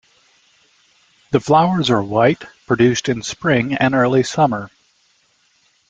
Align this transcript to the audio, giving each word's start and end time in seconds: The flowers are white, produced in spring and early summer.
The 1.29 1.39
flowers 1.39 1.91
are 1.91 2.01
white, 2.01 2.43
produced 2.65 3.07
in 3.07 3.21
spring 3.21 3.75
and 3.75 3.93
early 3.93 4.23
summer. 4.23 4.71